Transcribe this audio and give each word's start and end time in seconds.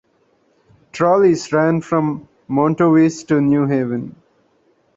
Trolleys 0.93 1.53
ran 1.53 1.79
from 1.81 2.27
Montowese 2.49 3.27
to 3.27 3.39
New 3.39 3.67
Haven. 3.67 4.15